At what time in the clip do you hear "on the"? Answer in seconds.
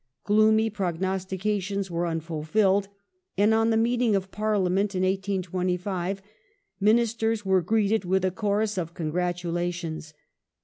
3.53-3.77